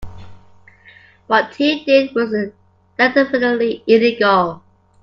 What 1.27 1.53
he 1.57 1.83
did 1.85 2.15
was 2.15 2.33
definitively 2.97 3.83
illegal. 3.85 4.63